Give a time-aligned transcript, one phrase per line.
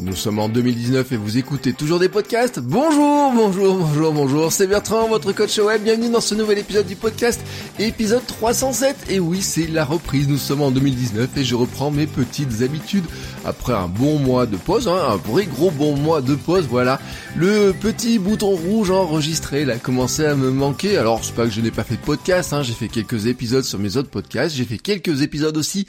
[0.00, 2.60] Nous sommes en 2019 et vous écoutez toujours des podcasts.
[2.60, 4.52] Bonjour, bonjour, bonjour, bonjour.
[4.52, 5.82] C'est Bertrand, votre coach web.
[5.82, 7.40] Bienvenue dans ce nouvel épisode du podcast,
[7.80, 9.06] épisode 307.
[9.10, 10.28] Et oui, c'est la reprise.
[10.28, 13.06] Nous sommes en 2019 et je reprends mes petites habitudes
[13.44, 16.66] après un bon mois de pause, hein, un vrai gros bon mois de pause.
[16.70, 17.00] Voilà,
[17.36, 20.96] le petit bouton rouge enregistré, a commencé à me manquer.
[20.96, 23.64] Alors, c'est pas que je n'ai pas fait de podcast, hein, j'ai fait quelques épisodes
[23.64, 25.86] sur mes autres podcasts, j'ai fait quelques épisodes aussi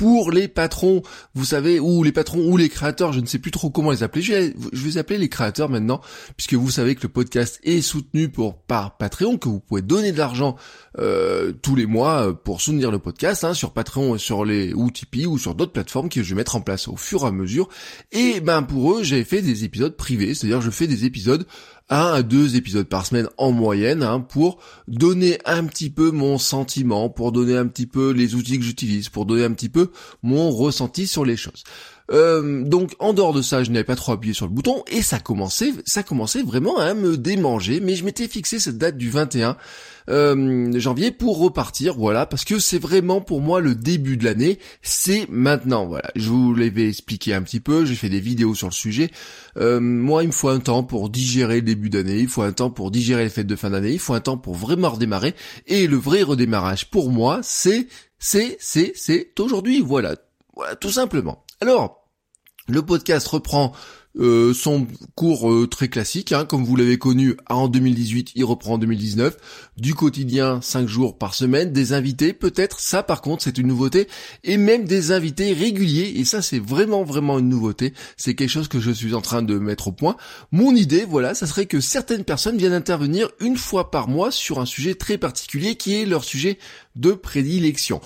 [0.00, 1.02] pour les patrons,
[1.34, 4.02] vous savez, ou les patrons ou les créateurs, je ne sais plus trop comment les
[4.02, 4.22] appeler.
[4.22, 6.00] Je vais, vais appeler les créateurs maintenant,
[6.38, 8.32] puisque vous savez que le podcast est soutenu
[8.66, 10.56] par Patreon, que vous pouvez donner de l'argent
[10.98, 14.90] euh, tous les mois euh, pour soutenir le podcast hein, sur Patreon, sur les ou
[15.26, 17.68] ou sur d'autres plateformes que je vais mettre en place au fur et à mesure.
[18.10, 21.46] Et ben pour eux, j'ai fait des épisodes privés, c'est-à-dire je fais des épisodes
[21.90, 24.58] un à deux épisodes par semaine en moyenne hein, pour
[24.88, 29.08] donner un petit peu mon sentiment, pour donner un petit peu les outils que j'utilise,
[29.08, 29.90] pour donner un petit peu
[30.22, 31.64] mon ressenti sur les choses.
[32.12, 35.02] Euh, donc en dehors de ça, je n'avais pas trop appuyé sur le bouton et
[35.02, 37.80] ça commençait, ça commençait vraiment à me démanger.
[37.80, 39.56] Mais je m'étais fixé cette date du 21
[40.08, 44.58] euh, janvier pour repartir, voilà, parce que c'est vraiment pour moi le début de l'année.
[44.82, 46.10] C'est maintenant, voilà.
[46.16, 49.10] Je vous l'avais expliqué un petit peu, j'ai fait des vidéos sur le sujet.
[49.56, 52.52] Euh, moi, il me faut un temps pour digérer le début d'année, il faut un
[52.52, 55.34] temps pour digérer les fêtes de fin d'année, il faut un temps pour vraiment redémarrer.
[55.66, 57.86] Et le vrai redémarrage pour moi, c'est,
[58.18, 60.16] c'est, c'est, c'est aujourd'hui, voilà,
[60.56, 61.44] voilà, tout simplement.
[61.60, 61.99] Alors,
[62.68, 63.72] le podcast reprend
[64.18, 68.74] euh, son cours euh, très classique, hein, comme vous l'avez connu en 2018, il reprend
[68.74, 69.36] en 2019,
[69.76, 74.08] du quotidien 5 jours par semaine, des invités peut-être, ça par contre c'est une nouveauté,
[74.42, 78.66] et même des invités réguliers, et ça c'est vraiment vraiment une nouveauté, c'est quelque chose
[78.66, 80.16] que je suis en train de mettre au point.
[80.50, 84.58] Mon idée, voilà, ça serait que certaines personnes viennent intervenir une fois par mois sur
[84.58, 86.58] un sujet très particulier qui est leur sujet
[86.96, 88.00] de prédilection.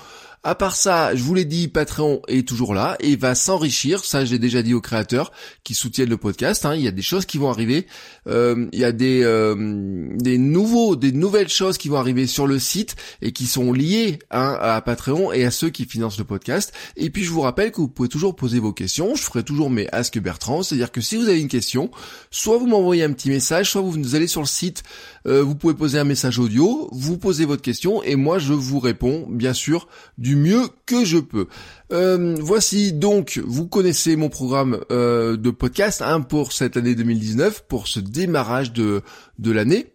[0.47, 4.05] À part ça, je vous l'ai dit, Patreon est toujours là et va s'enrichir.
[4.05, 5.33] Ça, j'ai déjà dit aux créateurs
[5.65, 6.67] qui soutiennent le podcast.
[6.67, 6.75] Hein.
[6.75, 7.87] il y a des choses qui vont arriver.
[8.29, 12.47] Euh, il y a des euh, des nouveaux, des nouvelles choses qui vont arriver sur
[12.47, 16.25] le site et qui sont liées hein, à Patreon et à ceux qui financent le
[16.25, 16.75] podcast.
[16.99, 19.15] Et puis, je vous rappelle que vous pouvez toujours poser vos questions.
[19.15, 21.91] Je ferai toujours mes Ask Bertrand, c'est-à-dire que si vous avez une question,
[22.31, 24.83] soit vous m'envoyez un petit message, soit vous allez sur le site.
[25.27, 28.79] Euh, vous pouvez poser un message audio, vous posez votre question et moi je vous
[28.79, 31.47] réponds, bien sûr, du mieux que je peux.
[31.93, 37.65] Euh, voici donc, vous connaissez mon programme euh, de podcast hein, pour cette année 2019,
[37.69, 39.03] pour ce démarrage de,
[39.39, 39.95] de l'année.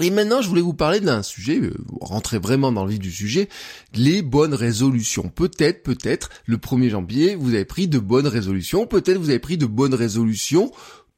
[0.00, 1.60] Et maintenant, je voulais vous parler d'un sujet,
[2.00, 3.48] rentrer vraiment dans le vif du sujet,
[3.94, 5.28] les bonnes résolutions.
[5.28, 8.86] Peut-être, peut-être, le 1er janvier, vous avez pris de bonnes résolutions.
[8.86, 10.70] Peut-être vous avez pris de bonnes résolutions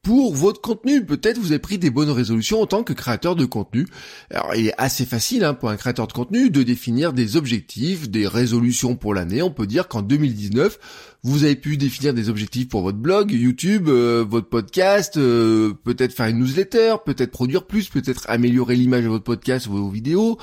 [0.03, 1.05] pour votre contenu.
[1.05, 3.87] Peut-être vous avez pris des bonnes résolutions en tant que créateur de contenu.
[4.31, 8.09] Alors il est assez facile hein, pour un créateur de contenu de définir des objectifs,
[8.09, 9.41] des résolutions pour l'année.
[9.41, 10.79] On peut dire qu'en 2019,
[11.23, 16.13] vous avez pu définir des objectifs pour votre blog, YouTube, euh, votre podcast, euh, peut-être
[16.13, 20.39] faire une newsletter, peut-être produire plus, peut-être améliorer l'image de votre podcast ou vos vidéos,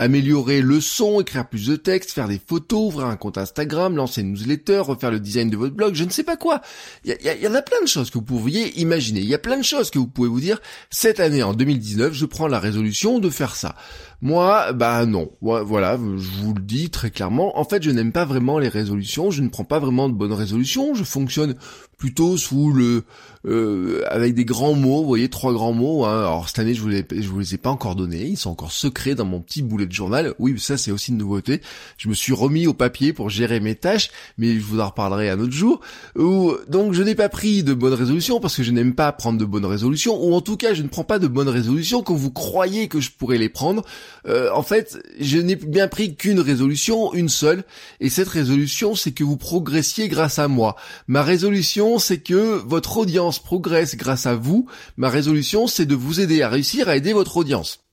[0.00, 4.22] améliorer le son, écrire plus de texte, faire des photos, ouvrir un compte Instagram, lancer
[4.22, 6.62] une newsletter, refaire le design de votre blog, je ne sais pas quoi.
[7.04, 9.20] Il y, en a plein de choses que vous pourriez imaginer.
[9.20, 10.58] Il y a plein de choses que vous pouvez vous dire,
[10.88, 13.76] cette année, en 2019, je prends la résolution de faire ça.
[14.22, 15.30] Moi, bah non.
[15.40, 17.58] Voilà, je vous le dis très clairement.
[17.58, 19.30] En fait, je n'aime pas vraiment les résolutions.
[19.30, 20.94] Je ne prends pas vraiment de bonnes résolutions.
[20.94, 21.56] Je fonctionne
[21.98, 23.04] plutôt sous le
[23.46, 26.04] euh, avec des grands mots, vous voyez trois grands mots.
[26.04, 26.20] Hein.
[26.20, 28.72] Alors cette année je vous les vous les ai pas encore donnés, ils sont encore
[28.72, 30.34] secrets dans mon petit boulet de journal.
[30.38, 31.62] Oui, ça c'est aussi une nouveauté.
[31.96, 35.30] Je me suis remis au papier pour gérer mes tâches, mais je vous en reparlerai
[35.30, 35.80] un autre jour.
[36.16, 39.44] donc je n'ai pas pris de bonnes résolutions parce que je n'aime pas prendre de
[39.44, 42.30] bonnes résolutions, ou en tout cas je ne prends pas de bonnes résolutions quand vous
[42.30, 43.84] croyez que je pourrais les prendre.
[44.26, 47.64] Euh, en fait, je n'ai bien pris qu'une résolution, une seule,
[48.00, 50.76] et cette résolution c'est que vous progressiez grâce à moi.
[51.08, 54.66] Ma résolution c'est que votre audience progresse grâce à vous.
[54.96, 57.84] Ma résolution, c'est de vous aider à réussir à aider votre audience.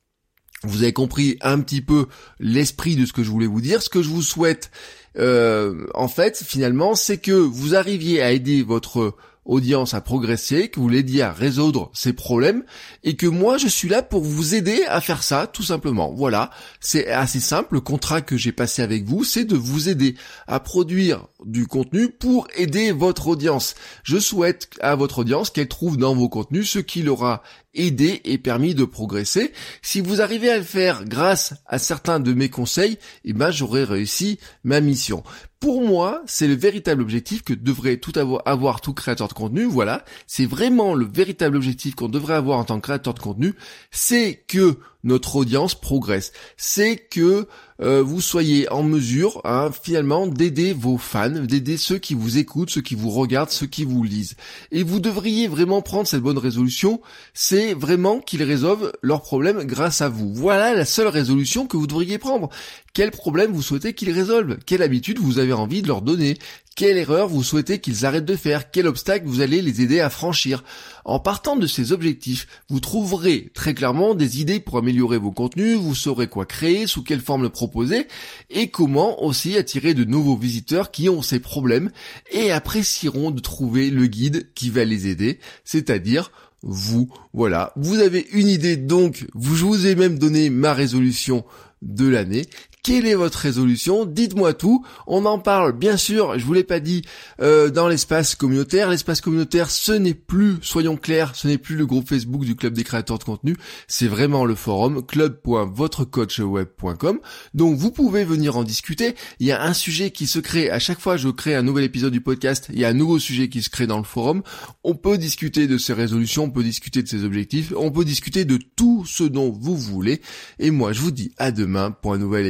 [0.63, 2.07] Vous avez compris un petit peu
[2.39, 3.83] l'esprit de ce que je voulais vous dire.
[3.83, 4.71] Ce que je vous souhaite,
[5.19, 9.15] euh, en fait, finalement, c'est que vous arriviez à aider votre
[9.47, 12.63] audience à progresser, que vous l'aidiez à résoudre ses problèmes,
[13.03, 16.13] et que moi je suis là pour vous aider à faire ça, tout simplement.
[16.13, 20.15] Voilà, c'est assez simple, le contrat que j'ai passé avec vous, c'est de vous aider
[20.47, 23.75] à produire du contenu pour aider votre audience.
[24.03, 27.43] Je souhaite à votre audience qu'elle trouve dans vos contenus ce qui l'aura
[27.73, 29.53] aidé et permis de progresser.
[29.81, 33.83] Si vous arrivez à le faire grâce à certains de mes conseils, eh ben j'aurai
[33.83, 35.23] réussi ma mission.
[35.59, 39.63] Pour moi, c'est le véritable objectif que devrait tout avoir, avoir tout créateur de contenu.
[39.63, 43.53] Voilà, c'est vraiment le véritable objectif qu'on devrait avoir en tant que créateur de contenu,
[43.89, 44.77] c'est que
[45.07, 46.31] notre audience progresse.
[46.57, 47.47] C'est que
[47.81, 52.69] euh, vous soyez en mesure hein, finalement d'aider vos fans, d'aider ceux qui vous écoutent,
[52.69, 54.35] ceux qui vous regardent, ceux qui vous lisent.
[54.71, 57.01] Et vous devriez vraiment prendre cette bonne résolution,
[57.33, 60.33] c'est vraiment qu'ils résolvent leurs problèmes grâce à vous.
[60.33, 62.49] Voilà la seule résolution que vous devriez prendre.
[62.93, 64.57] Quel problème vous souhaitez qu'ils résolvent?
[64.65, 66.37] Quelle habitude vous avez envie de leur donner?
[66.77, 68.69] Quelle erreur vous souhaitez qu'ils arrêtent de faire?
[68.69, 70.63] Quel obstacle vous allez les aider à franchir?
[71.05, 75.75] En partant de ces objectifs, vous trouverez très clairement des idées pour améliorer vos contenus,
[75.79, 78.07] vous saurez quoi créer, sous quelle forme le proposer,
[78.51, 81.89] et comment aussi attirer de nouveaux visiteurs qui ont ces problèmes
[82.31, 86.31] et apprécieront de trouver le guide qui va les aider, c'est-à-dire
[86.61, 87.11] vous.
[87.33, 91.43] Voilà, vous avez une idée donc, je vous ai même donné ma résolution
[91.81, 92.45] de l'année.
[92.87, 94.05] Quelle est votre résolution?
[94.05, 94.85] Dites-moi tout.
[95.07, 97.01] On en parle, bien sûr, je vous l'ai pas dit,
[97.41, 98.89] euh, dans l'espace communautaire.
[98.89, 102.71] L'espace communautaire, ce n'est plus, soyons clairs, ce n'est plus le groupe Facebook du Club
[102.71, 103.57] des créateurs de contenu.
[103.89, 107.19] C'est vraiment le forum club.votrecoachweb.com.
[107.53, 109.15] Donc vous pouvez venir en discuter.
[109.41, 111.83] Il y a un sujet qui se crée à chaque fois je crée un nouvel
[111.83, 112.69] épisode du podcast.
[112.71, 114.43] Il y a un nouveau sujet qui se crée dans le forum.
[114.85, 118.45] On peut discuter de ces résolutions, on peut discuter de ses objectifs, on peut discuter
[118.45, 120.21] de tout ce dont vous voulez.
[120.57, 122.45] Et moi, je vous dis à demain pour un nouvel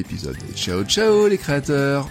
[0.56, 2.10] Ciao ciao les créateurs